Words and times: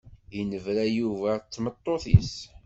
Yennebra 0.35 0.85
Yuba 0.97 1.29
d 1.37 1.41
tmeṭṭut-is. 1.45 2.33